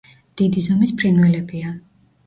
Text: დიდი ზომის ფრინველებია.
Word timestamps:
დიდი 0.41 0.63
ზომის 0.69 0.95
ფრინველებია. 1.03 1.79